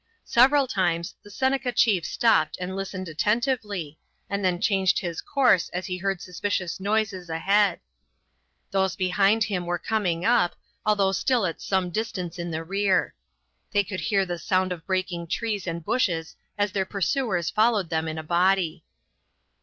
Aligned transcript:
Several 0.25 0.65
times 0.65 1.13
the 1.23 1.29
Seneca 1.29 1.71
chief 1.71 2.07
stopped 2.07 2.57
and 2.59 2.75
listened 2.75 3.07
attentively, 3.07 3.99
and 4.31 4.43
then 4.43 4.59
changed 4.59 4.97
his 4.97 5.21
course 5.21 5.69
as 5.75 5.85
he 5.85 5.97
heard 5.97 6.19
suspicious 6.21 6.79
noises 6.79 7.29
ahead. 7.29 7.79
Those 8.71 8.95
behind 8.95 9.43
them 9.47 9.67
were 9.67 9.77
coming 9.77 10.25
up, 10.25 10.55
although 10.87 11.11
still 11.11 11.45
at 11.45 11.61
some 11.61 11.91
distance 11.91 12.39
in 12.39 12.49
the 12.49 12.63
rear. 12.63 13.13
They 13.73 13.83
could 13.83 13.99
hear 13.99 14.25
the 14.25 14.39
sound 14.39 14.71
of 14.71 14.87
breaking 14.87 15.27
trees 15.27 15.67
and 15.67 15.85
bushes 15.85 16.35
as 16.57 16.71
their 16.71 16.83
pursuers 16.85 17.51
followed 17.51 17.91
them 17.91 18.07
in 18.07 18.17
a 18.17 18.23
body. 18.23 18.83